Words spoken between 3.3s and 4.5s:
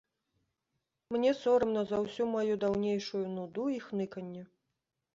нуду і хныканне.